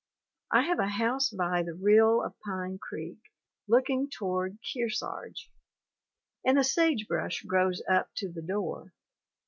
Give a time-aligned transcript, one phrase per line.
[0.51, 3.19] I have a house by the rill of Pine creek,
[3.67, 5.51] looking toward Kearsarge,
[6.43, 8.93] and the sage brush grows up to the door.